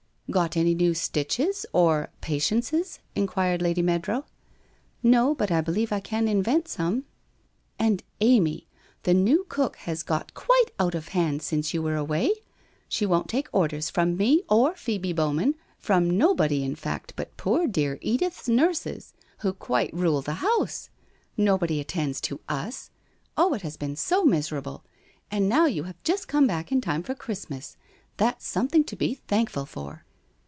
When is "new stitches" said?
0.75-1.65